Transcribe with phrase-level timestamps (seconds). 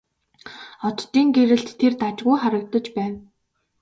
[0.87, 3.13] Оддын гэрэлд тэр дажгүй харагдаж байв.